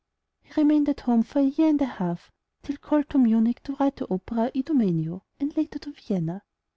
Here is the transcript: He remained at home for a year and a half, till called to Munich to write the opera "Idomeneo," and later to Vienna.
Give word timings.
He 0.41 0.53
remained 0.59 0.89
at 0.89 1.01
home 1.01 1.21
for 1.21 1.37
a 1.37 1.41
year 1.43 1.67
and 1.69 1.79
a 1.79 1.85
half, 1.85 2.31
till 2.63 2.77
called 2.77 3.07
to 3.11 3.19
Munich 3.19 3.61
to 3.65 3.75
write 3.75 3.97
the 3.97 4.11
opera 4.11 4.49
"Idomeneo," 4.55 5.21
and 5.39 5.55
later 5.55 5.77
to 5.77 5.91
Vienna. 5.91 6.41